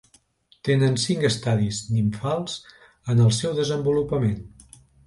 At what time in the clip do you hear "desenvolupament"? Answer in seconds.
3.63-4.39